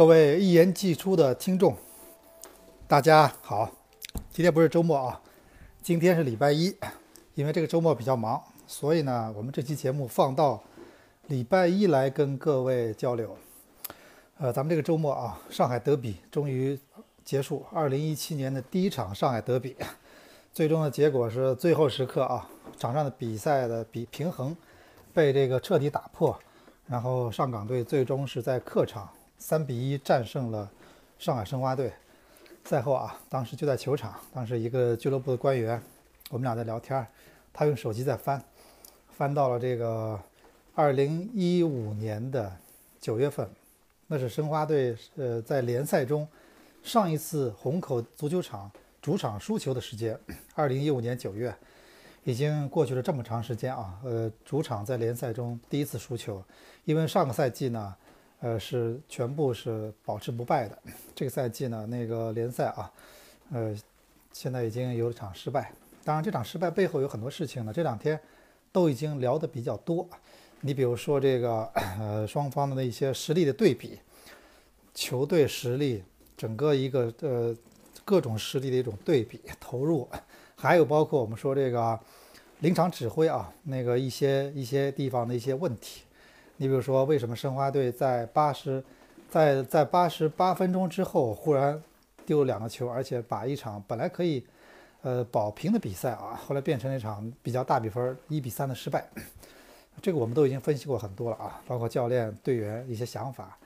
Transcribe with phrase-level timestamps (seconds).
[0.00, 1.76] 各位一言既出的听众，
[2.88, 3.70] 大家好。
[4.30, 5.20] 今天不是周末啊，
[5.82, 6.74] 今天是礼拜一。
[7.34, 10.58] 因为这个周末比较忙，所以呢，我们这期节目放到
[11.26, 13.36] 礼拜一来跟各位交流。
[14.38, 16.80] 呃，咱们这个周末啊，上海德比终于
[17.22, 19.76] 结束，二零一七年的第一场上海德比，
[20.50, 24.56] 最终的结果是最后时刻啊，场上的比赛的比平衡
[25.12, 26.40] 被这个彻底打破，
[26.86, 29.06] 然后上港队最终是在客场
[29.40, 30.70] 三比一战胜了
[31.18, 31.92] 上海申花队。
[32.62, 35.82] 赛后啊，当时就在球场，当时一个俱乐部的官员，
[36.28, 37.04] 我们俩在聊天。
[37.52, 38.40] 他用手机在翻，
[39.16, 40.20] 翻到了这个
[40.74, 42.52] 二零一五年的
[43.00, 43.48] 九月份，
[44.06, 46.28] 那是申花队呃在联赛中
[46.82, 50.16] 上一次虹口足球场主场输球的时间。
[50.54, 51.52] 二零一五年九月，
[52.24, 56.44] 已经过去了这么长时间啊，呃，主场在联赛中第一次输球，
[56.84, 57.96] 因为上个赛季呢，
[58.40, 60.78] 呃是全部是保持不败的，
[61.14, 62.92] 这个赛季呢那个联赛啊，
[63.52, 63.74] 呃，
[64.32, 65.72] 现在已经有一场失败。
[66.02, 67.72] 当然，这场失败背后有很多事情呢。
[67.72, 68.18] 这两天
[68.72, 70.08] 都已经聊得比较多。
[70.62, 71.64] 你比如说这个
[71.98, 73.98] 呃双方的那些实力的对比，
[74.94, 76.02] 球队实力
[76.36, 77.54] 整个一个呃
[78.04, 80.08] 各种实力的一种对比投入，
[80.56, 82.00] 还有包括我们说这个
[82.60, 86.02] 临场指挥啊，那个一些一些地方的一些问题。
[86.60, 88.84] 你比如说，为什么申花队在八十
[89.30, 91.82] 在在八十八分钟之后忽然
[92.26, 94.44] 丢了两个球，而且把一场本来可以。
[95.02, 99.08] 呃，保平的比赛啊，后来变成了一场比较大比分一比三的失败。
[100.02, 103.56] 这个我们都已经分析过很多了啊，包括教练、队员一些想法。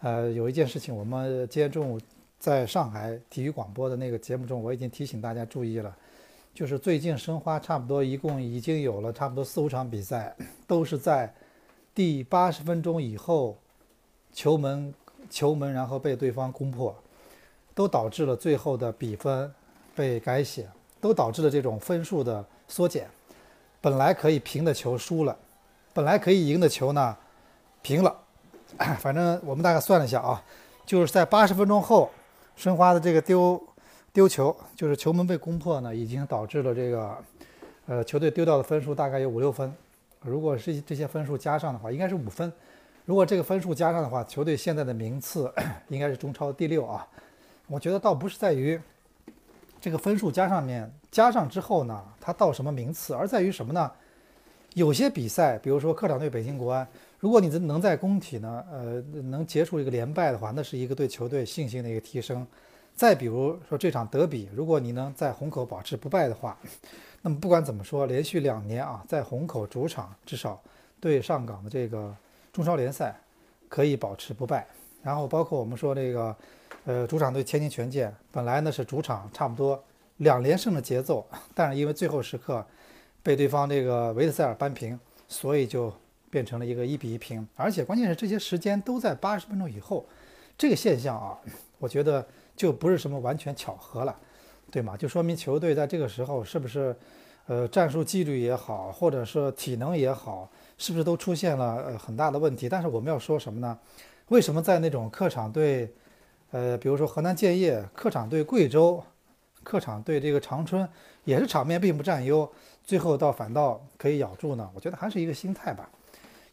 [0.00, 2.00] 呃，有一件事情，我们今天中午
[2.40, 5.96] 在上海体育广播的那个节目中，我已经提醒大家注意了，
[6.52, 10.34] 就是最近申花差不多一共已经有了差不多四五场比赛，
[10.66, 11.32] 都是在
[12.00, 13.58] 第八十分钟以后
[14.32, 14.94] 球门
[15.28, 16.96] 球门然后被对方攻破，
[17.74, 19.52] 都导致了最后的比分
[19.94, 20.66] 被改写。
[20.98, 23.06] 都导致了这种分数的缩减，
[23.82, 25.36] 本来可以平的球输了，
[25.92, 27.14] 本来可以赢的球呢，
[27.82, 28.16] 平了。
[28.98, 30.42] 反正我们大概算了一下啊，
[30.86, 32.08] 就是在八十分钟后，
[32.56, 33.62] 申花的这个丢
[34.10, 37.18] 丢球，就是球门被攻破呢，已经导致了这个
[37.84, 39.70] 呃球队丢掉的分数大概有五六分。
[40.22, 42.52] 如果是这些分数加上的话，应该是五分。
[43.04, 45.52] 如果这个分数加上的话，球队现在的名次
[45.88, 47.06] 应该是中超第六啊。
[47.66, 48.80] 我觉得倒不是在于。
[49.82, 53.14] 这个分数加上面加上之后呢，它到什么名次？
[53.14, 53.90] 而在于什么呢？
[54.74, 56.86] 有些比赛，比如说客场对北京国安，
[57.18, 62.46] 如果你能在工体呢，呃，能结束一个连败的话，那是一个对球队信心的一个提升。
[62.94, 66.58] 再比如说这场德比，如果你能在虹口保持不败的话，
[67.22, 70.60] 那么不管怎么说，连续两年啊，在虹口主场至少
[71.00, 72.14] 对上港的这个
[72.52, 73.14] 中超联赛
[73.68, 74.66] 可以保持不败。
[75.02, 76.34] 然后包括我们说这个。
[76.86, 79.80] 呃，主场对天津权健，本来呢是主场差不多
[80.16, 82.64] 两连胜的节奏，但是因为最后时刻
[83.22, 84.98] 被对方这个维特塞尔扳平，
[85.28, 85.92] 所以就
[86.30, 87.46] 变成了一个一比一平。
[87.54, 90.06] 而且关键是这些时间都在八十分钟以后，
[90.56, 91.38] 这个现象啊，
[91.78, 92.26] 我觉得
[92.56, 94.18] 就不是什么完全巧合了，
[94.70, 94.96] 对吗？
[94.96, 96.94] 就说明球队在这个时候是不是
[97.46, 100.48] 呃战术纪律也好，或者是体能也好，
[100.78, 102.68] 是不是都出现了呃很大的问题？
[102.68, 103.78] 但是我们要说什么呢？
[104.28, 105.92] 为什么在那种客场对
[106.52, 109.02] 呃，比如说河南建业客场对贵州，
[109.62, 110.88] 客场对这个长春，
[111.24, 112.50] 也是场面并不占优，
[112.84, 114.70] 最后倒反倒可以咬住呢。
[114.74, 115.90] 我觉得还是一个心态吧。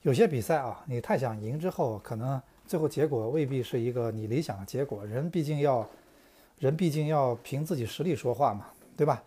[0.01, 5.05] 有些比赛啊，你太想赢之后，可能最后结果未必是一个你理想的结果。
[5.05, 5.87] 人毕竟要，
[6.59, 9.24] 人毕竟要凭自己实力说话嘛，对吧？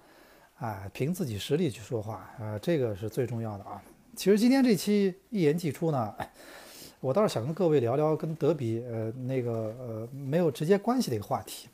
[0.59, 3.83] 啊，凭自己实力去说话，呃，这个是最重要的啊。
[4.15, 6.15] 其实今天这期一言既出呢。
[7.01, 11.67] 我倒是想跟各位聊聊跟德比，呃，那个呃没有直接关系的一个话题，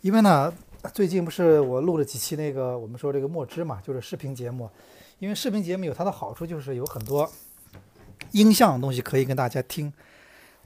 [0.00, 0.54] 因为呢，
[0.94, 4.70] 最近不是我录了几期那个我们说这个墨汁嘛，就是视频节目，
[5.18, 7.28] 因为视频节目有它的好处，就是有很多
[8.30, 9.92] 音像的东西可以跟大家听，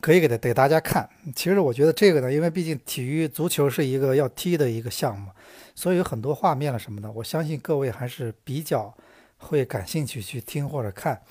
[0.04, 1.08] 可以给给大家看。
[1.34, 5.30] 其实我觉得这个呢，因为毕竟体育足球是一个要踢的一个项目，
[5.74, 8.94] 所以有很多画面了什么的，我相信各位还是比较
[9.38, 11.22] 会感兴趣去听或者看。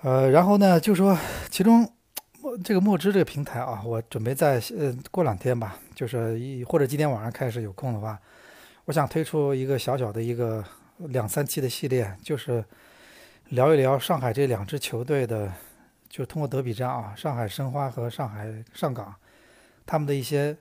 [0.00, 1.18] 呃，然后呢，就说
[1.50, 1.86] 其中
[2.64, 8.18] 这个墨汁这个平台啊，我准备在呃过两天吧，就是一或者今天晚上开始有空的话，
[8.86, 10.64] 我想推出一个小小的一个
[11.08, 12.64] 两三期的系列，就是
[13.50, 15.52] 聊一聊上海这两支球队的，
[16.10, 19.14] 就是通过德比战啊，上海申花和上海上港
[19.86, 20.54] 他们的一些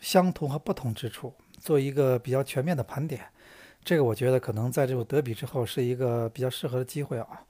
[0.00, 3.20] 相同和不同之处，做一个比较全面的盘点。
[3.82, 7.44] 这个我觉得可能在这种德比之后是一个比较适合的机会啊。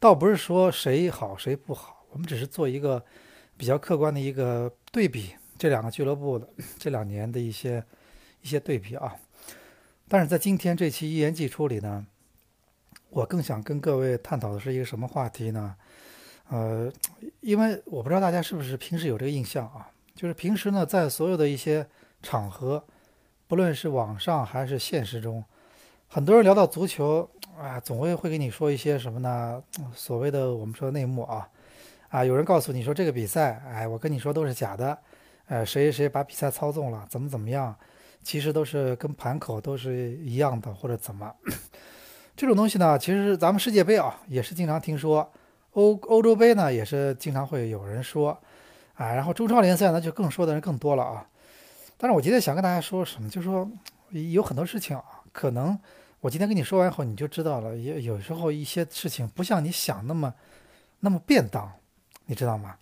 [0.00, 3.02] 倒不是说谁好谁不好，我们只是做一个，
[3.56, 6.48] 比较客观的一个对比，这两个俱乐部的
[6.78, 7.82] 这两年的一些
[8.42, 9.14] 一些对比啊。
[10.08, 12.04] 但是在今天这期一言既出里呢，
[13.10, 15.76] 我更想跟各位探讨的是一个什么话题呢？
[16.50, 16.92] 呃，
[17.40, 21.86] 因为我不知道大家是不是平时有这个印象啊，就是平时呢，在所有的一些
[22.22, 22.84] 场合，
[23.46, 25.42] 不论是网上还是现实中，
[26.06, 29.62] 很多人聊到足球啊，总会会跟你说一些什么呢？
[29.94, 31.48] 所谓的我们说内幕啊，
[32.10, 34.98] 啊，有人告诉你说这个比赛，哎，我跟你说都是假的，
[35.46, 37.74] 呃，谁谁把比赛操纵了，怎么怎么样，
[38.22, 41.34] 其实都是跟盘口都是一样的，或者怎么？
[42.36, 45.32] 这种东西呢，其实咱们世界杯啊，也是经常听说。
[45.74, 48.30] 欧欧洲杯呢，也是经常会有人说，
[48.94, 51.26] 啊，然后中超联赛呢，就更说的人更多了啊。
[51.96, 53.70] 但是我今天想跟大家说什么，就是说
[54.10, 55.78] 有很多事情啊，可能
[56.20, 57.76] 我今天跟你说完以后，你就知道了。
[57.76, 60.32] 有有时候一些事情不像你想那么
[61.00, 61.70] 那么便当，
[62.26, 62.76] 你知道吗？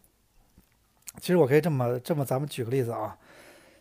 [1.21, 3.17] 其实我可以这么这么，咱们举个例子啊，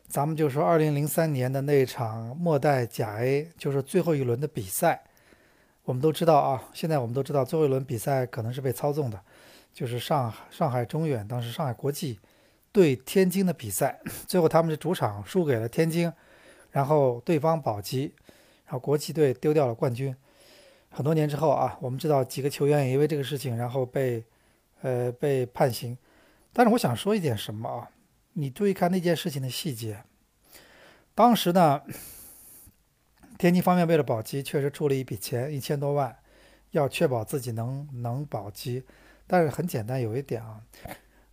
[0.07, 5.03] 咱们就说二零零三年的那场末代甲 A，就是最后一轮的比赛。
[5.91, 9.19] 我们都知道啊，现在我们都知道最后一轮比赛可能是被操纵的，
[9.73, 12.17] 就是上上海中远当时上海国际
[12.71, 16.09] 对天津的比赛， 最后他们的主场输给了天津，
[16.69, 18.13] 然后对方保级，
[18.67, 20.15] 然后国际队丢掉了冠军。
[20.91, 24.23] 很多年之后啊，我们知道几个球员也因为这个事情，然后被
[24.83, 25.97] 呃被判刑。
[26.53, 27.89] 但是我想说一点什么啊？
[28.31, 30.05] 你注意看那件事情的细节，
[31.13, 31.81] 当时呢。
[33.41, 36.15] 天津方面为了保级，确实出了一笔钱，一千多万，
[36.69, 38.83] 要确保自己能能保级。
[39.25, 40.61] 但是很简单，有一点啊，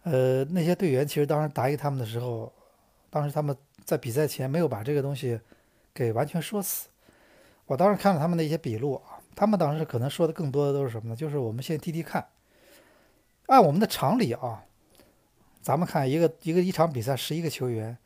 [0.05, 2.51] 呃，那些队员其实当时答应他们的时候，
[3.11, 5.39] 当时他们在比赛前没有把这个东西
[5.93, 6.89] 给完全说死。
[7.67, 11.15] 我当时看了他们的一些笔录啊，他们当时可能说的更多的都是什么呢？
[11.15, 12.27] 就是我们先踢踢看。
[13.49, 14.65] 按我们的常理啊，
[15.61, 17.99] 咱们看一个一个一场比赛十一个球员，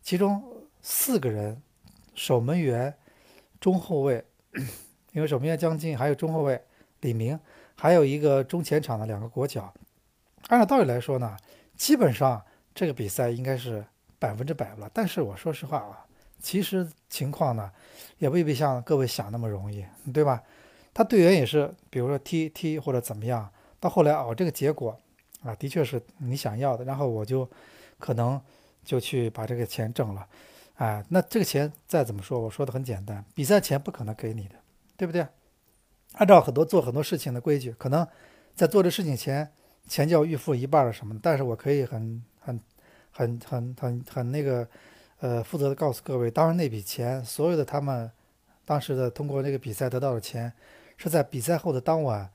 [0.00, 0.42] 其中
[0.80, 1.60] 四个人
[2.14, 2.96] 守门员。
[3.62, 4.22] 中后卫，
[5.14, 6.60] 因为守门员江津，还有中后卫
[7.02, 7.38] 李明，
[7.76, 9.72] 还有一个中前场的两个国脚。
[10.48, 11.36] 按照道理来说呢，
[11.76, 12.44] 基本上
[12.74, 13.84] 这个比赛应该是
[14.18, 14.90] 百分之百了。
[14.92, 16.04] 但是我说实话啊，
[16.40, 17.70] 其实情况呢，
[18.18, 20.42] 也未必像各位想那么容易，对吧？
[20.92, 23.48] 他队员也是，比如说踢踢或者怎么样，
[23.78, 24.98] 到后来哦，这个结果
[25.44, 27.48] 啊，的确是你想要的，然后我就
[27.98, 28.38] 可能
[28.84, 30.26] 就去把这个钱挣了。
[30.82, 34.56] 哎，那这个钱再怎么说，我说的很简单，比赛前不可能给你的，
[34.96, 35.24] 对不对？
[36.14, 38.04] 按照很多做很多事情的规矩，可能
[38.56, 39.48] 在做这事情前，
[39.86, 41.20] 钱就要预付一半了什么的。
[41.22, 42.60] 但是我可以很很
[43.12, 44.68] 很很很很那个，
[45.20, 48.10] 呃，负责的告诉各位，当时那笔钱，所有的他们
[48.64, 50.52] 当时的通过那个比赛得到的钱，
[50.96, 52.28] 是在比赛后的当晚，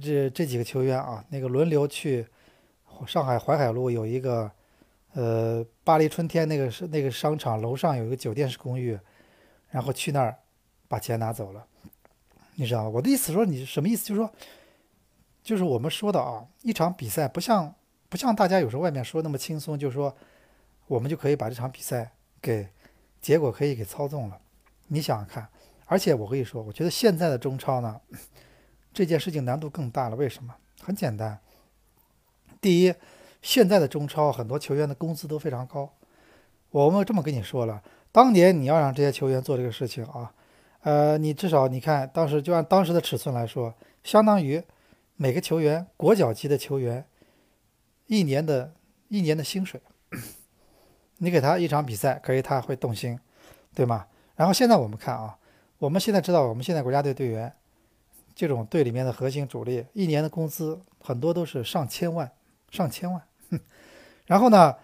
[0.00, 2.26] 这这几个球员啊，那个轮流去
[3.06, 4.50] 上海淮海路有一个。
[5.14, 8.98] 呃，巴黎春天那个是那个商场楼上有一个酒店式公寓，
[9.70, 10.36] 然后去那儿
[10.88, 11.64] 把钱拿走了，
[12.56, 12.88] 你知道吗？
[12.88, 14.04] 我的意思说你什么意思？
[14.08, 14.32] 就是说，
[15.42, 17.72] 就是我们说的啊，一场比赛不像
[18.08, 20.12] 不像大家有时候外面说那么轻松，就是说
[20.88, 22.10] 我们就可以把这场比赛
[22.42, 22.68] 给
[23.20, 24.40] 结果可以给操纵了。
[24.88, 25.48] 你想想看，
[25.86, 28.00] 而且我跟你说，我觉得现在的中超呢，
[28.92, 30.16] 这件事情难度更大了。
[30.16, 30.52] 为什么？
[30.82, 31.38] 很简单，
[32.60, 32.92] 第一。
[33.44, 35.92] 现在的中超很多球员的工资都非常高，
[36.70, 40.32] 我们这么跟你说了，当年你要让这些球员做这个事情啊，
[40.80, 44.64] 呃，你至少你看当时就按当时的尺寸来说，相当于
[45.16, 47.04] 每个球员国脚级的球员
[48.06, 48.72] 一年的
[49.08, 49.78] 一年的薪水，
[51.18, 53.20] 你给他一场比赛，可以他会动心，
[53.74, 54.06] 对吗？
[54.36, 55.36] 然后现在我们看啊，
[55.76, 57.52] 我们现在知道我们现在国家队队员
[58.34, 62.32] 这种队里面的核心主力一年的工资很多都是上千万，
[62.70, 63.22] 上千万。
[64.26, 64.74] 然后呢，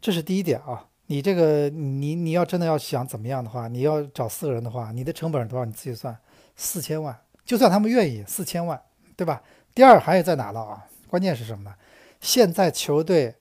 [0.00, 0.88] 这是第一点啊。
[1.06, 5.64] 你这个，你你要真的要想怎么样的话，你要找四个人的话，你的成本是多少？
[5.64, 6.16] 你自己算，
[6.56, 7.14] 四千万。
[7.44, 8.80] 就算他们愿意，四千万，
[9.14, 9.42] 对吧？
[9.74, 10.86] 第二还有在哪了啊？
[11.08, 11.74] 关键是什么呢？
[12.20, 13.34] 现在球队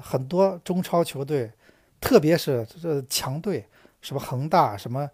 [0.00, 1.50] 很多中超球队，
[2.00, 3.66] 特别是这强队，
[4.00, 5.10] 什么恒大，什么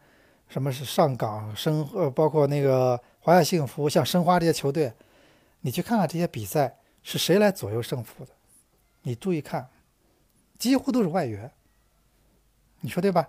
[0.49, 4.93] 什么是上港申呃，包括那个华夏幸福，像申花这些球队，
[5.63, 8.31] 你去看看这些比赛是谁来左右胜负的？
[9.09, 9.67] 你注意看，
[10.59, 11.51] 几乎都是外援，
[12.83, 13.27] 你说对吧？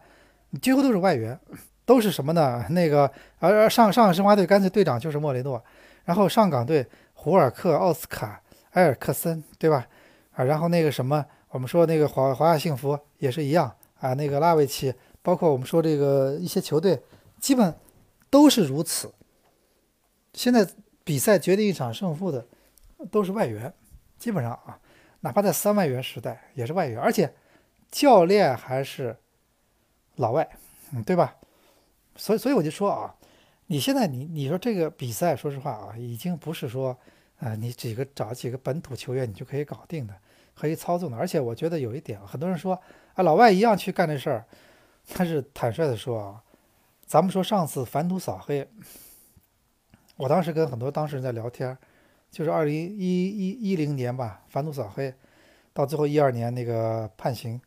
[0.61, 1.39] 几乎都是外援，
[1.85, 2.65] 都是什么呢？
[2.71, 3.09] 那个，
[3.39, 5.63] 而上上海申花队干脆队长就是莫雷诺，
[6.03, 9.87] 然后上港队胡尔克、奥斯卡、埃尔克森，对吧？
[10.33, 17.01] 啊，然后那个什么，我们说那个华华夏幸福也是一样啊，那个拉维奇，包括我们说这个一些球队，
[17.39, 17.73] 基本
[18.29, 19.13] 都是如此。
[20.33, 20.67] 现在
[21.05, 22.45] 比赛决定一场胜负的
[23.09, 23.73] 都是外援，
[24.17, 24.77] 基本上啊。
[25.21, 27.33] 哪怕在三外援时代也是外援，而且
[27.91, 29.17] 教练还是
[30.15, 30.49] 老外，
[30.93, 31.35] 嗯，对吧？
[32.15, 33.15] 所以，所以我就说啊，
[33.67, 36.97] 你现在你你说这个比赛，说实话啊，已经不是说
[37.39, 40.13] 啊，你几个找几个本土球员你就可以搞定的，
[40.55, 41.17] 可以操纵的。
[41.17, 42.79] 而且我觉得有一点，很多人说
[43.13, 44.45] 啊，老外一样去干这事儿，
[45.15, 46.43] 但是坦率的说啊，
[47.05, 48.67] 咱们说上次反赌扫黑，
[50.17, 51.77] 我当时跟很多当事人在聊天，
[52.31, 55.13] 就是二零一一一零年吧，反赌扫黑，
[55.73, 57.59] 到最后一二年那个判刑。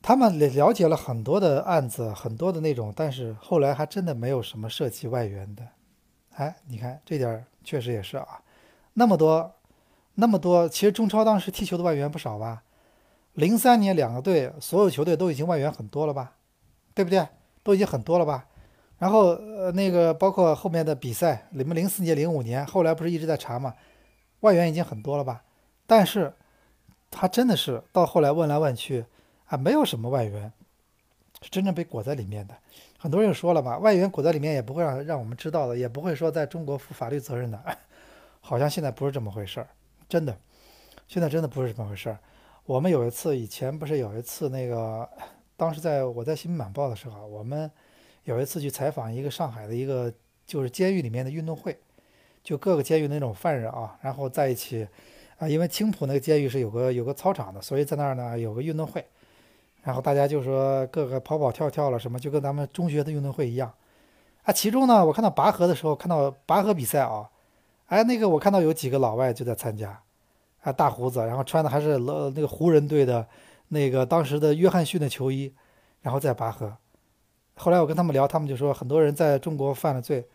[0.00, 5.62] 他们了了解了很多的案子，很多的那种，但是后来还真的没有什么涉及外援的。
[6.34, 8.42] 哎，你看这点确实也是啊，
[8.94, 9.54] 那么多，
[10.16, 12.64] 那么多，其实中超当时踢球的外援不少吧？
[13.34, 16.34] 零三年两个队所有球队都已经外援很多了吧？
[16.94, 17.26] 对不对？
[17.62, 18.46] 都已经很多了吧？
[19.02, 23.74] 然后呃，那个包括后面的比赛，你们零四年、零五年，后来不是一直在查嘛？
[24.42, 25.42] 外援已经很多了吧？
[25.88, 26.32] 但是
[27.10, 29.04] 他真的是到后来问来问去。
[29.46, 30.52] 啊，没有什么外援
[31.42, 32.54] 是真正被裹在里面的。
[32.96, 37.60] 很多人说了嘛，外援裹在里面也不会让让我们知道的，也不会说在中国负法律责任的。
[38.40, 39.68] 好像现在不是这么回事儿，
[40.08, 40.38] 真的，
[41.08, 42.18] 现在真的不是这么回事儿。
[42.66, 45.06] 我们有一次以前不是有一次那个，
[45.56, 47.68] 当时在我在新闻晚报的时候，我们
[48.24, 50.12] 有一次去采访一个上海的一个
[50.46, 51.78] 就是监狱里面的运动会，
[52.42, 54.86] 就各个监狱那种犯人啊，然后在一起
[55.38, 59.04] 啊，因为青浦那个监狱是有个有个操场的，所以在那儿呢有个运动会。
[59.82, 63.74] 然后大家就说各个跑跑跳跳了什么，就跟咱们中学的运动会一样，
[64.44, 67.28] 啊，其中呢，我看到拔河的时候，看到拔河比赛啊，
[67.86, 70.00] 哎，那个我看到有几个老外就在参加，
[70.60, 73.26] 啊，大胡子，然后穿的还是那那个湖人队的
[73.70, 75.52] 那个当时的约翰逊的球衣，
[76.02, 76.76] 然后再拔河。
[77.62, 80.26] 后来我跟他们聊，他们就说很多人在中国犯了罪，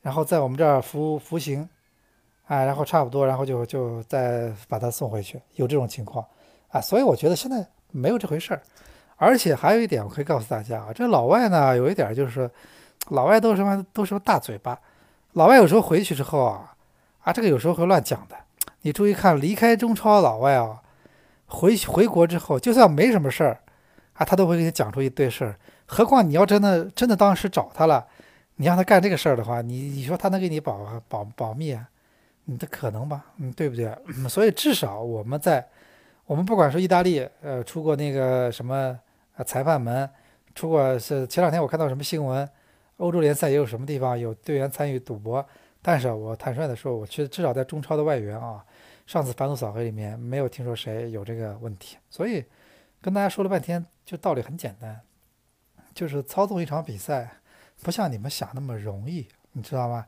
[0.00, 1.68] 然后在我们这儿服服刑，
[2.46, 6.24] 哎，然后差不多，然后就就再把他送回去，有这种情况，
[6.70, 8.62] 啊，所以我觉得现在没有这回事儿。
[9.18, 12.50] 而且还有一点，我可以告诉大家啊，这老外呢有一点就是，
[13.10, 14.80] 老外都什么都是大嘴巴，
[15.34, 16.74] 老外有时候回去之后啊，
[17.24, 18.34] 啊这个有时候会乱讲的。
[18.80, 20.80] 你注意看，离开中超老外啊，
[21.44, 23.60] 回回国之后，就算没什么事儿
[24.14, 25.56] 啊，他都会给你讲出一堆事儿。
[25.92, 28.06] 何况你要真的真的当时找他了，
[28.56, 31.88] 你让他干这个事儿的话，你你说他能给你保保保密啊？
[32.44, 33.26] 你的可能吧？
[33.38, 33.92] 嗯，对不对？
[34.28, 35.68] 所以至少我们在
[36.26, 38.98] 我们不管说意大利，呃，出过那个什么。
[39.46, 40.06] 裁判门
[40.54, 42.46] 出过是前两天我看到什么新闻，
[42.98, 45.42] 欧洲联赛也有什么地方有队员参与赌博，
[45.80, 48.62] 但是我坦率的说，我去至少在中超的外援啊，
[49.06, 52.44] 上次反赌扫黑里面没有听说谁有这个问题，所以
[53.00, 55.00] 跟大家说了半天，就道理很简单，
[56.00, 57.30] 就是操纵一场比赛
[57.82, 60.06] 不像你们想那么容易，你知道吗？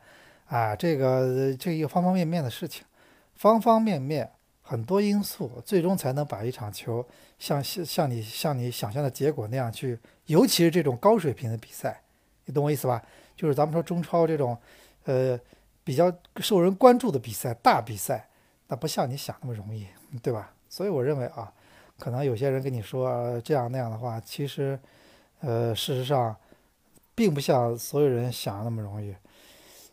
[0.49, 2.83] 啊，这个这一个方方面面的事情，
[3.35, 4.31] 方方面面。
[4.63, 7.07] 很多因素最终才能把一场球
[7.39, 12.01] 像像像你像你想象的结果那样去，尤其是这种高水平的比赛，
[12.47, 13.03] 你懂我意思吧？
[13.37, 14.57] 就是咱们说中超这种，
[15.05, 15.39] 呃，
[15.85, 18.27] 比较受人关注的比赛，大比赛，
[18.69, 19.87] 那不像你想那么容易，
[20.23, 20.55] 对吧？
[20.71, 21.53] 所以我认为啊，
[21.99, 24.79] 可能有些人跟你说这样那样的话，其实，
[25.43, 26.35] 呃，事实上，
[27.15, 29.15] 并不像所有人想的那么容易。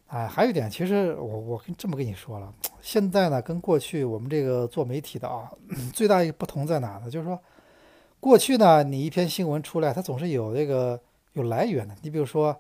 [0.08, 2.52] 哎，还有一点，其实我我跟这么跟你说了，
[2.82, 5.52] 现在呢跟过去我们这个做媒体的啊，
[5.94, 7.12] 最大一个不同在哪呢？
[7.12, 7.40] 就是说，
[8.20, 11.00] 过去呢你一篇新闻出来，它总是有这个
[11.34, 11.96] 有来源的。
[12.02, 12.56] 你比如说，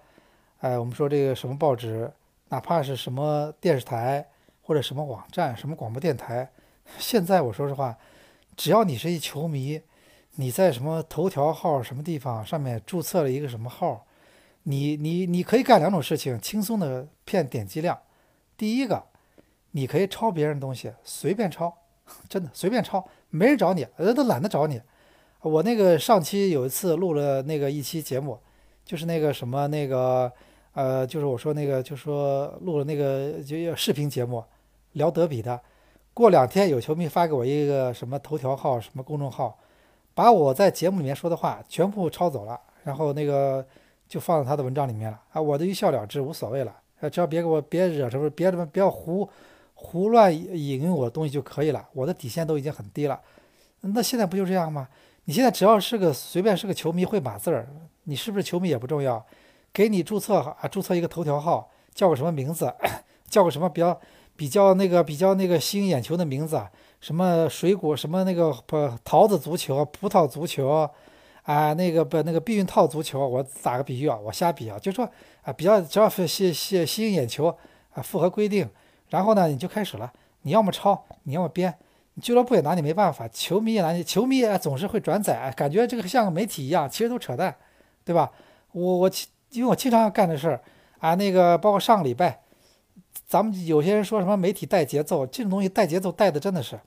[0.60, 2.12] 哎，我们说这个什么报纸，
[2.50, 4.28] 哪怕是什么电视台
[4.62, 6.48] 或者什么网站、什么广播电台，
[7.00, 7.98] 现在我说实话，
[8.56, 9.82] 只要你是一球迷，
[10.36, 14.06] 你在什么头条号什么地方上面注册了一个什么号。
[14.64, 17.98] 你你你可以干两种事情，轻松的骗点击量。
[18.56, 19.04] 第一个，
[19.72, 21.74] 你可以抄别人东西，随便抄，
[22.28, 24.82] 真的随便抄，没人找你，人都懒得找你。
[25.42, 28.38] 我那个上期有一次录了那个一期节目，
[28.84, 30.32] 就是那个什么那个
[30.74, 34.44] 呃，就是我说那个就说录了那个就视频节目，
[34.92, 35.60] 聊德比的。
[36.14, 39.58] 过两天有球迷发给我一个什么头条号什么公众号，
[40.20, 43.66] 把我在节目里面说的话全部抄走了，然后那个。
[44.10, 46.76] 就放在他的文章里面了啊，我的一笑了之，无所谓了，
[47.12, 49.30] 只要别给我别惹什么，别什么不要胡
[49.76, 53.22] 胡乱引用我的东西就可以了，我的底线都已经很低了。
[53.82, 54.90] 那现在不就这样吗？
[55.26, 57.68] 你现在只要是个随便是个球迷会码字儿，
[58.06, 59.24] 你是不是球迷也不重要，
[59.72, 62.74] 给你注册啊，注册一个头条号，叫个什么名字，
[63.30, 64.02] 叫个什么比较
[64.36, 66.60] 比较那个比较那个吸引眼球的名字，
[67.00, 70.90] 什么水果什么那个不桃子足球、葡萄足球。
[71.44, 75.10] 啊，那个不，那个避孕套足球，我打个比喻啊，我瞎比啊，就说
[75.42, 77.48] 啊，比较只要是吸吸吸引眼球
[77.92, 78.70] 啊，符合规定，
[79.08, 80.14] 然后呢，你就开始了，
[80.44, 81.74] 你要么抄，你要么编，
[82.22, 87.56] 俱乐部也拿你没办法，球迷也拿你，球迷也总是会转载，感觉这个像个媒体一样，其实都扯淡，
[88.06, 88.30] 对吧？
[88.74, 89.12] 我我
[89.50, 90.62] 因为我经常干的事儿
[91.00, 92.42] 啊，那个包括上个礼拜，
[93.30, 96.80] 咱们有些人说什么媒体带节奏，这种东西带节奏带的真的是。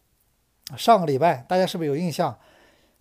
[0.77, 2.37] 上个礼拜大家是不是有印象？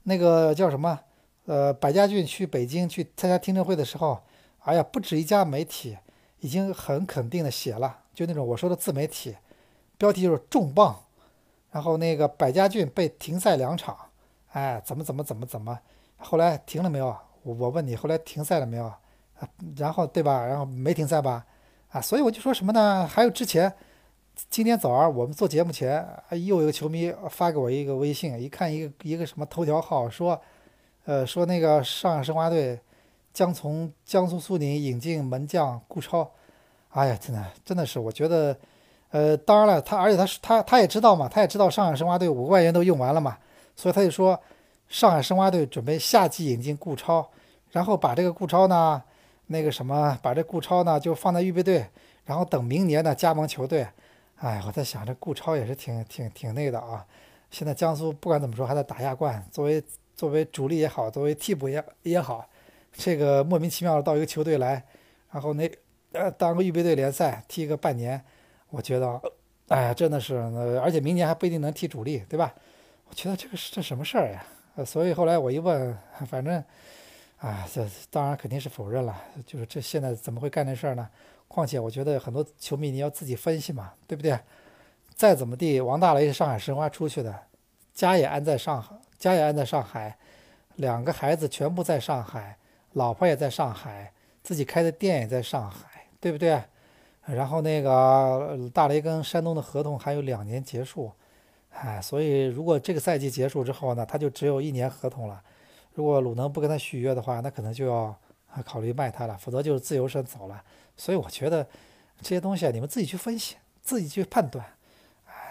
[0.03, 0.99] 那个叫什么？
[1.45, 4.21] 呃，百家俊去北京去参加听证会的时候，
[4.59, 5.97] 哎呀，不止一家媒体
[6.41, 9.35] 已经很肯定的写了，就那种我说的自媒体，
[9.97, 10.95] 标题就是重磅。
[11.71, 13.97] 然后那个百家俊被停赛两场，
[14.51, 15.79] 哎，怎么怎么怎么怎么？
[16.17, 17.17] 后来停了没有？
[17.41, 18.93] 我我问你，后来停赛了没有？
[19.75, 20.45] 然后对吧？
[20.45, 21.43] 然后没停赛吧？
[21.91, 23.05] 啊，所以我就说什么呢？
[23.07, 23.73] 还有之前，
[24.49, 30.41] 今天早上我们做节目前，又有个球迷发给我一个微信，一看一个一个什么头条号说，
[31.05, 32.79] 呃，说那个上海申花队
[33.33, 36.31] 将从江苏苏宁引进门将顾超。
[36.89, 38.55] 哎呀，真的真的是，我觉得。
[39.13, 43.37] 呃，当然了，他而且他他他也知道嘛，他也知道上海申花队五个外援都用完了嘛，
[43.75, 44.39] 所以他就说，
[44.87, 47.29] 上海申花队准备夏季引进顾超，
[47.71, 49.03] 然后把这个顾超呢，
[49.51, 51.85] 那个什么，把这顾超呢就放在预备队，
[52.25, 53.87] 然后等明年呢加盟球队。
[54.37, 57.05] 哎，我在想这顾超也是挺挺挺那个的啊。
[57.51, 59.83] 现在江苏不管怎么说还在打亚冠，作为
[60.15, 62.47] 作为主力也好，作为替补也也好，
[62.93, 64.83] 这个莫名其妙的到一个球队来，
[65.31, 65.69] 然后那
[66.13, 68.19] 呃当个预备队联赛踢个半年。
[68.69, 69.21] 我觉得，
[69.67, 70.35] 哎呀，真的是，
[70.81, 72.55] 而且明年还不一定能踢主力，对吧？
[73.09, 74.45] 我觉得这个是这什么事儿呀？
[74.85, 76.63] 所以后来我一问，反正，
[77.41, 79.19] 啊，这当然肯定是否认了。
[79.45, 81.09] 就是这现在怎么会干这事儿呢？
[81.47, 84.39] 况且我觉得很多球迷你要自己分析嘛，对不对？
[85.15, 87.35] 再怎么地，王大雷是上海申花出去的，
[87.93, 90.17] 家也安在上海，家也安在上海，
[90.75, 92.57] 两个孩子全部在上海，
[92.93, 94.13] 老婆也在上海，
[94.43, 96.61] 自己开的店也在上海，对不对？
[97.25, 101.11] 然后那个大雷跟山东的合同还有两年结束，
[101.71, 105.41] 哎，所以如果这个赛季结束之后呢，他就只有一年合同了。
[105.93, 108.15] 如果鲁能不跟他续约的话，那可能就要
[108.65, 110.63] 考虑卖他了，否则就是自由身走了。
[110.95, 111.63] 所以我觉得
[112.21, 114.65] 这些东西啊，你们自己去分析，自己去判断。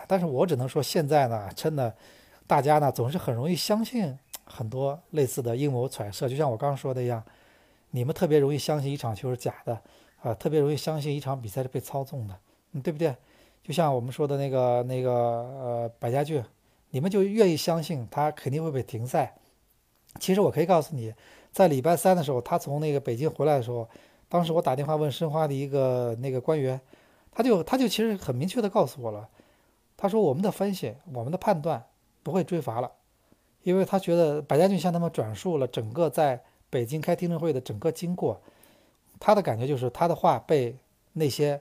[0.07, 1.95] 但是我只能说，现在呢，真的，
[2.47, 7.23] 大家呢总是很容易相信很多类似的阴谋揣测，就像我刚刚说的一样，
[7.91, 9.81] 你们特别容易相信一场球是假的。
[10.23, 12.39] 啊，特别容易相信一场比赛是被操纵的，
[12.83, 13.17] 对不对？
[13.63, 16.45] 就像我们说的那个那个呃，百家俊，
[16.91, 19.35] 你们就愿意相信他肯定会被停赛。
[20.19, 21.15] 其实我可以告诉你，
[21.53, 23.89] 在礼拜三的时候，他从那个北京回来的时候，
[24.29, 26.81] 当时我打电话问申花的一个那个官员，
[27.31, 29.29] 他就他就其实很明确的告诉我了，
[29.97, 31.85] 他说我们的分析，我们的判断
[32.23, 32.91] 不会追罚了，
[33.63, 38.41] 因为他觉得百家俊向他们转述了整个在北京开听证会的整个经过。
[39.19, 40.75] 他的感觉就是他的话被
[41.13, 41.61] 那些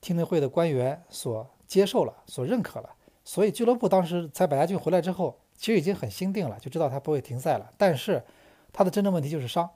[0.00, 2.90] 听证会的官员所接受了，所认可了，
[3.24, 7.68] 所以俱乐部当时在百家俊回来之后，其实已经很心定了，就知道他不会停赛了。
[7.76, 8.24] 但是
[8.72, 9.68] 他的真正问题就是伤，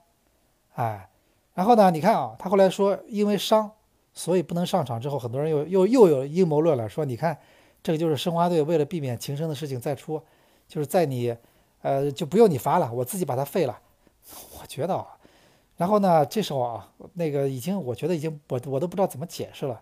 [0.73, 1.07] 哎，
[1.53, 3.69] 然后呢，你看啊，他后来说因为伤，
[4.13, 4.99] 所以不能上场。
[4.99, 7.37] 之后很多人又又又有阴谋论了，说你看
[7.83, 10.19] 这个就是申花队为了避免情深的事情再出，
[10.67, 11.35] 就是在你
[11.81, 13.77] 呃就不用你罚了，我自己把他废了。
[14.59, 15.05] 我觉得啊。
[15.75, 16.23] 然后呢？
[16.27, 19.81] 这时候啊，那个已经，我觉得已经，我我都不知道怎么解释了。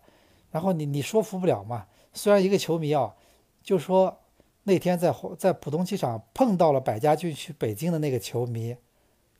[0.50, 1.86] 然后你你说服不了嘛？
[2.14, 3.14] 虽然一个球迷啊，
[3.62, 4.18] 就说
[4.64, 8.76] 那天在在浦东机场碰到了百家俊去北京的那个球迷，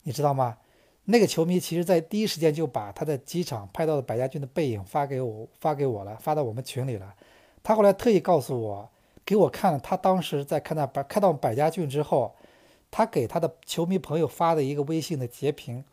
[0.04, 0.58] 你知道吗？
[1.06, 7.14] 那个球迷其实在第一时间就把他在机场拍到的百家俊的背影发给我，发给我了，发到我们群里了。
[7.64, 8.90] 他后来特意告诉我，
[9.26, 12.36] 给我看了他当时在看到百看到百家俊之后，
[12.90, 15.84] 他给他的球迷朋友发的一个微信的截屏。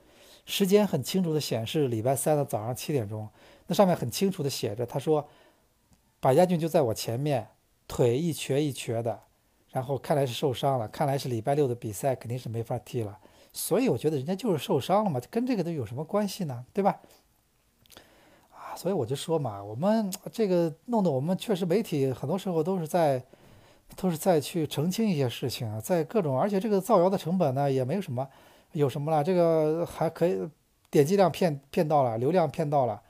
[0.47, 3.29] 时间很清楚的显示礼拜三的早上七点钟，
[3.67, 5.29] 那上面很清楚的写着，他说，
[6.21, 7.49] 百家俊就在我前面，
[7.89, 9.19] 腿一瘸一瘸的，
[9.73, 13.19] 然后看来是受伤了，看来是礼拜六的比赛肯定是没法踢了，
[13.53, 16.65] 所以我觉得人家就是受伤了嘛，跟这个都有什么关系呢？
[16.73, 17.01] 对吧？
[18.53, 23.21] 啊，所以我就说嘛，我们 这个弄得我们确实媒体很多时候都是在，
[23.97, 28.29] 都是在去澄清一些事情啊，在各种，而且这个造谣的成本呢也没有什么。
[28.73, 29.25] 有什么了？
[29.25, 30.39] 这个还可以，
[30.91, 33.01] 点击量骗骗到了，流量骗到了，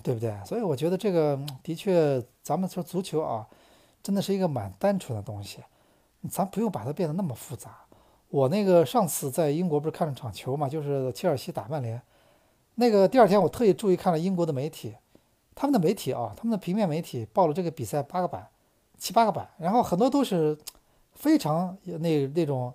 [0.00, 0.32] 对不对？
[0.46, 3.44] 所以我觉得这个的确，咱们说足球啊，
[4.02, 5.58] 真的是一个蛮单纯的东西，
[6.30, 7.78] 咱不用把它变得那么复杂。
[8.28, 12.00] 我那个上次在英国不是看了场球嘛，就是切尔西打曼联，
[12.74, 14.94] 那个第二天我特意注意看了英国的媒体，
[15.54, 18.48] 他们的媒体啊，他们的平面媒体报了这个比赛八个版，
[18.98, 20.58] 七八个版，然后很多都是
[21.14, 22.72] 非常那那种。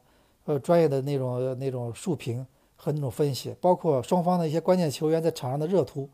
[0.48, 6.10] 呃，专业的那种那种竖屏和那种分析，包括双方的一些关键球员在场上的热图，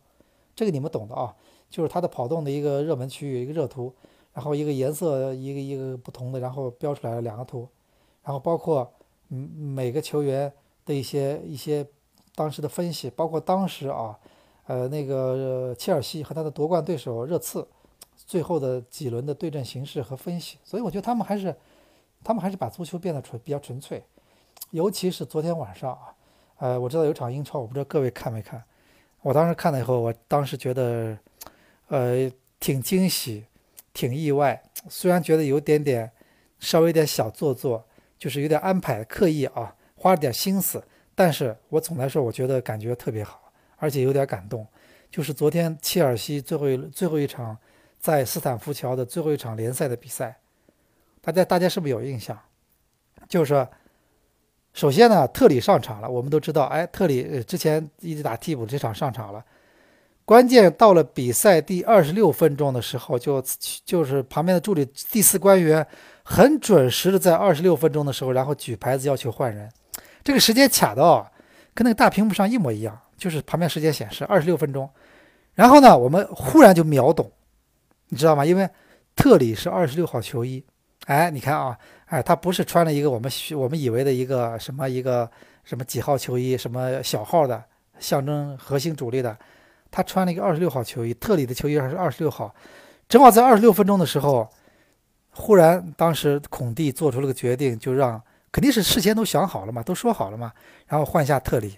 [0.55, 1.35] 这个你们懂的啊，
[1.69, 3.93] 就是他的跑动的一个热门区域一个热图，
[4.33, 7.69] 然后一个颜色一个一个不同的，然后标出来了两个图，
[8.23, 8.91] 然后包括
[9.29, 10.51] 嗯每个球员
[10.85, 11.85] 的一些一些
[12.33, 14.17] 当时的分析，包括当时啊，
[14.65, 17.67] 呃那个切尔西和他的夺冠对手热刺
[18.17, 21.55] 最后的几轮的对阵形势和分析，所以我觉得他们还是
[22.23, 24.03] 他们还是把足球变得纯比较纯粹，
[24.71, 26.15] 尤其是昨天晚上啊，
[26.57, 28.63] 呃我知道有场英超，我不知道各位看没看，
[29.21, 31.15] 我当时看了以后，我当时觉得
[31.89, 33.45] 呃挺惊喜。
[33.93, 36.11] 挺意外，虽然觉得有点点，
[36.59, 44.67] 稍微有点小做作，就是有点安排刻意啊，花了点心思，但是我总来说，我觉得感觉特别好，而且有点感动。
[45.11, 47.55] 就是昨天切尔西最后一最后一场
[47.99, 50.39] 在斯坦福桥的最后一场联赛的比赛，
[51.21, 52.37] 大家大家是不是有印象？
[53.29, 53.67] 就是，
[54.73, 59.45] 首先呢，特里上场了，我们都知道，哎，特里之前一直打替补，这场上场了。
[60.25, 63.43] 关键到了比赛第二十六分钟的时候，就
[63.83, 65.85] 就是旁边的助理第四官员
[66.23, 69.69] 很准时的在二十六分钟的时候，然后举牌子要求换人，
[70.23, 71.29] 这个时间卡到
[71.73, 74.89] 跟那个大屏幕上一模一样，就是旁边时间显示二十六分钟。
[75.55, 77.29] 然后呢，我们忽然就秒懂，
[78.07, 78.45] 你知道吗？
[78.45, 78.69] 因为
[79.17, 80.63] 特里是二十六号球衣，
[81.07, 85.29] 哎，你看啊，哎，他不是穿了一个我们我们以为的一个什么一个
[85.65, 87.61] 什么几号球衣，什么小号的，
[87.99, 89.37] 象征核心主力的。
[89.95, 92.51] 他穿了一个二十六号球衣，特里的球衣还是二十六号，
[93.07, 94.49] 正好在二十六分钟的时候，
[95.29, 98.19] 忽然当时孔蒂做出了个决定，就让
[98.51, 100.51] 肯定是事先都想好了嘛，都说好了嘛，
[100.87, 101.77] 然后换下特里，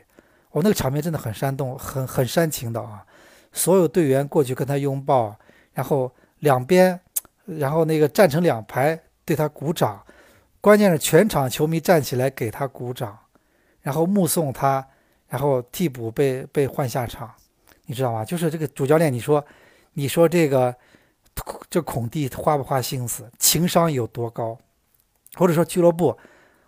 [0.52, 3.06] 哦，那个场面真的很煽动，很很煽情的啊，
[3.52, 5.36] 所有队员过去跟他拥抱，
[5.74, 6.98] 然后两边，
[7.44, 10.02] 然后那个站成两排对他鼓掌，
[10.62, 13.18] 关键是全场球迷站起来给他鼓掌，
[13.82, 14.88] 然后目送他，
[15.28, 17.30] 然后替补被被换下场。
[17.86, 18.26] 你知道吗？
[18.26, 19.46] 就是这个主教练，你说，
[19.94, 20.76] 你说这个，
[21.70, 24.58] 这孔蒂花不花心思，情商有多高？
[25.36, 26.18] 或者说俱乐部，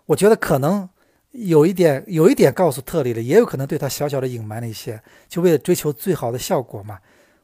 [0.06, 0.88] 我觉得可能
[1.32, 6.98] 有一点，有一点告诉特里了，也有可能对他小小的隐瞒了一些，就为了追求最好的效果嘛，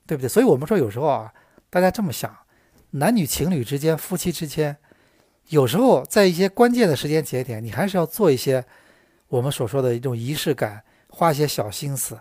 [0.07, 0.29] 对不对？
[0.29, 1.33] 所以我们说有时候啊，
[1.71, 2.35] 大家这么想，
[2.91, 4.77] 男女情侣之间、夫妻之间，
[5.49, 8.65] 有时候在一些关键的时间节点，你还是要做一些
[9.29, 12.19] 我们所说的一种仪式感，花一些小心思。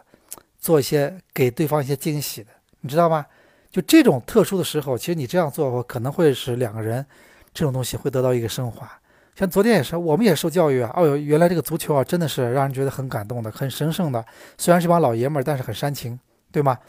[0.63, 2.49] 做一些给对方一些惊喜的，
[2.79, 3.25] 你知道吗？
[3.69, 7.05] 就这种特殊的时候，其实你这样做的话，可能会使两个人
[7.53, 8.89] 这种东西会得到一个升华。
[9.35, 10.89] 像昨天也是，我们也受教育啊。
[10.95, 14.23] 哦，原来这个足球啊，真的是让人觉得很感动的，很神圣的。
[14.57, 16.17] 虽然是帮老爷们儿，但是很煽情，
[16.49, 16.79] 对吗？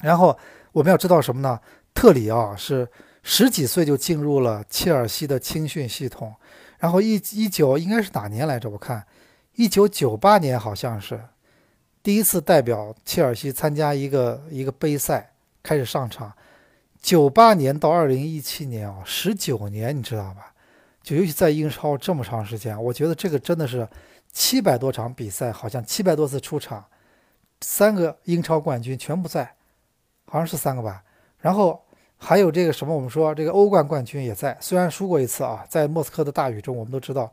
[0.00, 0.34] 然后
[0.72, 1.60] 我们要知道什么呢？
[1.92, 2.88] 特里啊，是
[3.22, 6.34] 十几岁就进入了切尔西的青训系统，
[6.78, 8.70] 然后一一九应该是哪年来着？
[8.70, 9.04] 我看
[9.56, 11.20] 一九九八年好像是。
[12.04, 16.30] 第一次代表切尔西参加一个一个杯赛开始上场，
[17.00, 20.52] 九八年到二零一七年啊，十九年，你知道吧？
[21.02, 23.88] 就尤其在英超这么长时间，我觉得这个真的是
[24.30, 26.84] 七百多场比赛，好像七百多次出场，
[27.62, 29.54] 三个英超冠军全部在，
[30.26, 31.02] 好像是三个吧。
[31.38, 31.82] 然后
[32.18, 37.32] 还有这个什么，我们说这个欧冠冠军也在，虽然输过一次啊，在莫斯科的大雨中，我们都知道。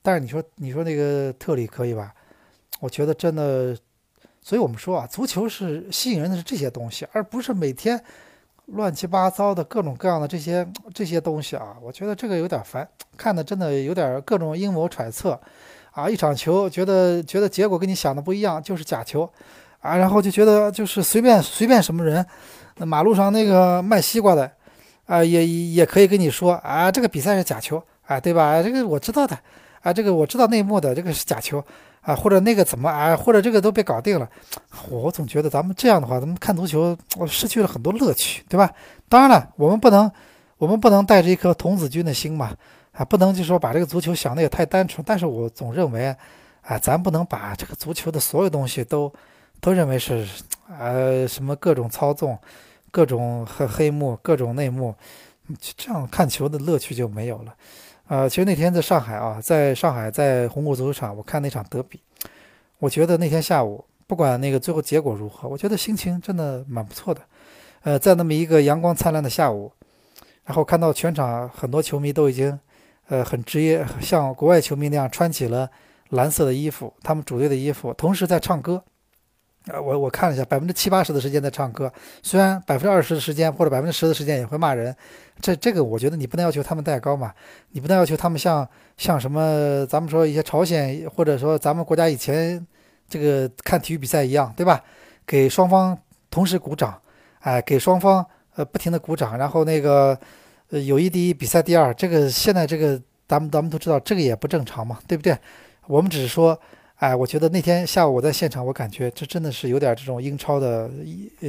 [0.00, 2.14] 但是你说你说那个特里可以吧？
[2.78, 3.76] 我觉得真的。
[4.42, 8.02] 所以我们说啊，足球是吸引人的是这些东西，而不是每天
[8.66, 11.76] 乱七八糟的各种各样的这些这些东西啊。
[11.80, 15.40] 我觉得这个有点烦，看的真的有点各种阴谋揣测
[15.92, 16.10] 啊。
[16.10, 19.30] 一场球觉得觉得结果跟你想的不一样，就是假球
[19.80, 22.26] 啊，然后就觉得就是随便随便什么人，
[22.78, 24.50] 那马路上那个卖西瓜的
[25.06, 28.60] 啊，也也可以跟你说啊，这个比赛是假球啊，对吧？
[28.60, 29.38] 这个我知道的
[29.82, 31.62] 啊，这个我知道内幕的，这个是假球。
[32.02, 34.28] 啊，或者那个怎么啊，或者这个都被搞定了，
[34.90, 38.72] 我总觉得咱们这样的话，咱们看足球，我失去了很多乐趣，对吧？
[39.08, 40.10] 当然了，我们不能，
[40.58, 42.56] 我们不能带着一颗童子军的心嘛，
[42.90, 45.04] 啊，不能就说把这个足球想的也太单纯。
[45.06, 46.14] 但是我总认为，
[46.62, 49.12] 啊，咱不能把这个足球的所有东西都
[49.60, 50.26] 都认为是，
[50.76, 52.36] 呃，什么各种操纵，
[52.90, 54.92] 各种黑黑幕，各种内幕，
[55.76, 57.54] 这样看球的乐趣就没有了。
[58.12, 61.98] 呃，其实那天在上海啊，在上海在红谷足球场，我看那场德比，
[62.78, 67.22] 我觉得那天下午不管那个最后结果如何，我觉得心情真的蛮不错的。
[67.84, 69.72] 呃，在那么一个阳光灿烂的下午，
[70.44, 72.60] 然后看到全场很多球迷都已经，
[73.08, 75.70] 呃，很职业，像国外球迷那样穿起了
[76.10, 78.84] 蓝色的衣服，他们主队的衣服，同时在唱歌。
[79.66, 84.94] 啊，我我看了一下，百分之七八十的时间在唱歌，虽然百分之二十的时间或者百分之十的时间也会骂人，
[85.40, 87.32] 这这个我觉得你不能要求他们戴高嘛，
[87.70, 92.66] 你不能要求他们像像什么咱们说一些朝鲜或者说咱们国家以前
[93.08, 94.82] 这个看体育比赛一样，对吧？
[95.24, 95.96] 给双方
[96.28, 97.00] 同时鼓掌，
[97.40, 100.18] 哎，给双方呃不停的鼓掌，然后那个
[100.70, 105.38] 呃，友谊第一，比赛第二，这个现在这个咱们咱们都知道，这个也不正常嘛，对不对？
[105.86, 106.58] 我们只是说，
[107.02, 110.88] 哎，我觉得那天下午我在现场，我感觉这真的是有点这种英超的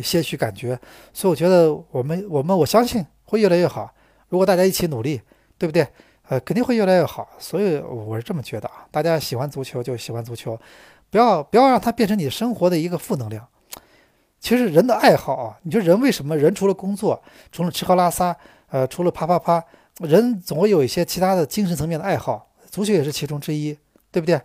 [0.02, 0.70] 些许感觉，
[1.14, 3.94] 所以我觉得我们我们我相信会越来越好。
[4.30, 5.22] 如果大家一起努力，
[5.60, 5.88] 对不对？
[6.28, 7.30] 呃，肯定会越来越好。
[7.38, 10.60] 所以我是这么觉得啊，大家喜欢足球就喜欢足球，
[11.12, 13.48] 不要不要让它变成你生活的一个负能量。
[14.40, 18.36] 其实人的爱好啊，你说人为什么人除了工作，除了吃喝拉撒？
[18.72, 19.64] 呃，除了啪啪啪，
[20.00, 23.78] 人总会有一些其他的精神层面的爱好，足球也是其中之一，
[24.12, 24.42] 对不对？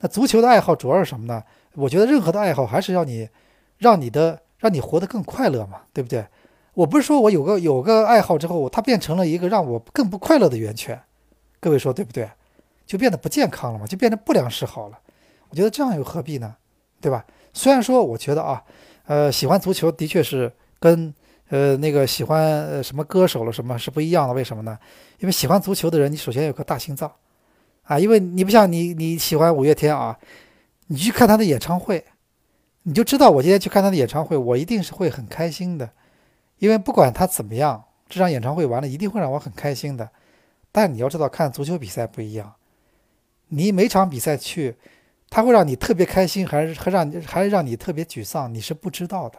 [0.00, 1.42] 那足球的爱好主要是什么呢？
[1.74, 3.28] 我觉得任何的爱好还是要你，
[3.78, 6.26] 让你的让你活得更快乐嘛，对不对？
[6.74, 11.00] 我不是说我有个有个爱好之后，它变成了一个让我更不快乐的源泉，
[11.60, 12.28] 各位说对不对？
[12.86, 14.98] 就变得不健康了嘛，就变成不良嗜好了。
[15.48, 16.56] 我觉得这样又何必呢？
[17.00, 17.24] 对吧？
[17.52, 18.62] 虽然说我觉得啊，
[19.06, 21.14] 呃，喜欢足球的确是跟。
[21.48, 24.34] 呃，那个喜欢什么歌手了，什么是不一样的？
[24.34, 24.76] 为什么呢？
[25.20, 27.08] 因为喜欢足球的人，你首先有个大心脏，
[27.86, 30.18] 啊，因为你不像你你喜欢五月天啊，
[30.86, 32.04] 你去看他的演唱会，
[32.82, 35.90] 你就知道我今天去看他的演唱会，我一定是会很开心的，
[36.58, 40.10] 因为不管他怎么样，这场演唱会完了一定会让我很开心的。
[40.72, 42.54] 但你要知道，看足球比赛不一样，
[43.48, 44.76] 你每场比赛去，
[45.30, 49.38] 他会让你特别开心，还是还让你还是让你特别沮丧，你是不知道的，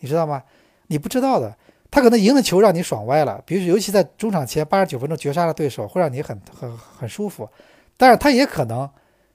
[0.00, 0.42] 你知道吗？
[0.88, 1.56] 你不知道的，
[1.90, 7.48] 他可能赢的球让你爽歪了，比如尤其在中场前八十九分钟绝杀了对手，会让你很很很舒服。
[7.96, 8.88] 但是他也可能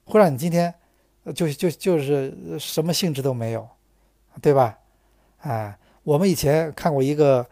[0.06, 0.74] 会让你今天
[1.34, 3.68] 就就就是什么兴致都没有，
[4.42, 4.78] 对吧？
[5.42, 7.46] 哎，我们以前看过一个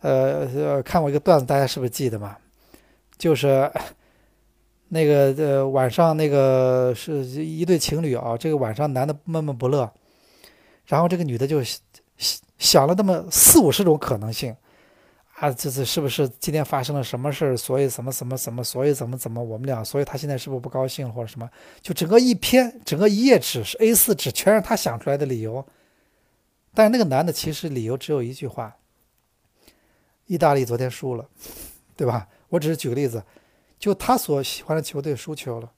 [0.00, 2.36] 呃呃看过一个段子，大家是不是记得嘛？
[3.18, 3.68] 就是
[4.88, 9.92] 那个呃晚上那个是一对情侣啊，这个晚上男的闷闷不乐，
[10.86, 11.60] 然后这个女的就。
[12.64, 14.56] 想了那么四五十种可能性，
[15.34, 17.54] 啊，这这是不是今天发生了什么事儿？
[17.54, 21.48] 所以怎么怎么怎么，所以怎么怎么，我们俩，所以他现在是不是不高兴或者什么？
[21.82, 25.62] 就整个一篇，整个一页纸是 A 四纸，全是他想出来的理由。
[26.72, 28.74] 但是那个男的其实理由只有一句话：
[30.24, 31.28] 意大利昨天输了，
[31.94, 32.26] 对吧？
[32.48, 33.22] 我只是举个例子，
[33.78, 35.70] 就他所喜欢的球队输球了，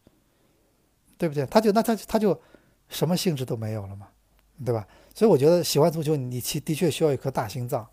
[1.18, 1.44] 对不对？
[1.46, 2.40] 他就那他他就
[2.88, 4.06] 什么性质都没有了嘛，
[4.64, 4.86] 对吧？
[5.14, 7.86] 所以我觉得喜欢足球，你其的确需要一颗大心脏，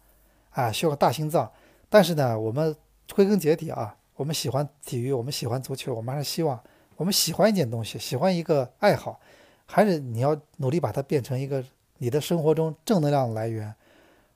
[0.51, 1.49] 啊，需要个大心脏。
[1.89, 2.75] 但是呢，我们
[3.13, 6.59] 归根结底啊，我们喜欢体育，我们喜欢足球，我们还是希望
[6.95, 9.19] 我们喜欢一件东西，喜欢一个爱好，
[9.65, 11.63] 还是你要努力把它变成一个
[11.99, 13.73] 你的生活中正能量的来源，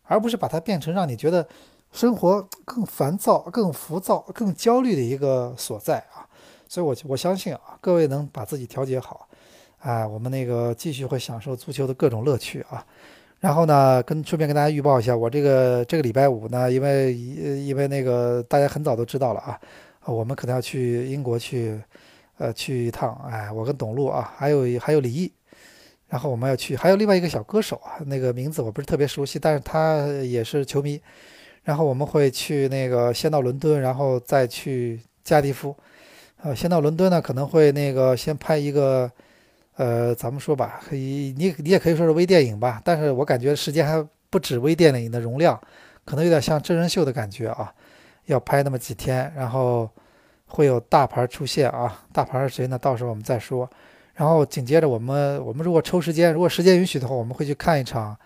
[0.04, 1.48] 而不是把它变成让你觉得
[1.92, 6.28] 生活更烦躁、更浮躁、更焦虑的一个所在啊。
[6.70, 9.28] 所以，我我相信啊，各位能把自己调节好。
[9.80, 12.86] 哎，我们那个继续会享受足球的各种乐趣啊。
[13.40, 19.60] 然后呢，跟顺便跟大家预报一下，我这个这个礼拜五呢，因为因为那个大家很早都知道了啊，
[20.06, 21.80] 我们可能要去英国去，
[22.40, 23.14] 呃，去一趟。
[23.32, 25.32] 哎，我跟董路啊，还有还有李毅，
[26.10, 31.00] 然后我们要去，还有另外一个小歌手啊，那个名字我不是特别熟悉，但是他也是球迷。
[31.64, 35.76] 然后我们会去那个先到伦敦，然后再去加迪夫。
[36.42, 39.12] 呃，先到伦敦呢，可能会那个先拍一个。
[39.78, 45.60] 呃，咱们说吧，可以，你你也可以说是微电影吧，但是我感觉时间还不止微电影的容量，
[46.04, 47.72] 可能有点像真人秀的感觉啊，
[48.26, 49.88] 要拍那么几天，然后
[50.48, 52.76] 会有大牌出现啊，大牌是谁呢？
[52.80, 53.70] 到时候我们再说。
[54.16, 58.18] 然后紧接着我们，我们如果抽时间，如果时间允许的话，我们会去看一场，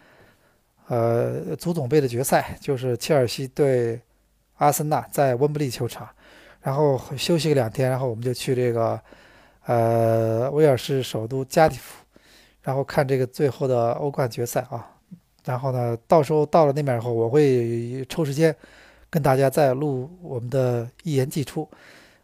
[0.88, 4.00] 呃，足总杯的决赛，就是切尔西对
[4.56, 6.08] 阿森纳在温布利球场，
[6.62, 8.98] 然后休息个两天，然后我们就去这个。
[9.66, 12.04] 呃，威尔士首都加迪夫，
[12.62, 14.88] 然后看这个最后的欧冠决赛啊。
[15.44, 18.56] 然后呢，到时候到了那边以后，我会抽时间
[19.10, 21.68] 跟大家再录我们的一言既出，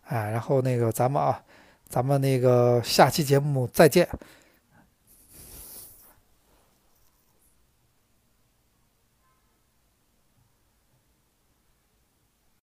[0.07, 1.41] 啊，然后那个咱们啊，
[1.87, 4.07] 咱们那个下期节目再见，